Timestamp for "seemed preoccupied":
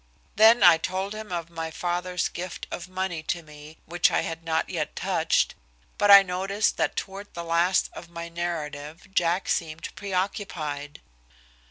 9.47-11.01